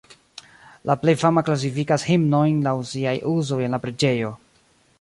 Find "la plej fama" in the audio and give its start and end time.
0.91-1.43